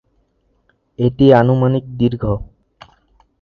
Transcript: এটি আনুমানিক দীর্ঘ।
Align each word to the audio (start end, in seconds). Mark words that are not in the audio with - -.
এটি 0.99 1.25
আনুমানিক 1.33 1.85
দীর্ঘ। 1.99 2.23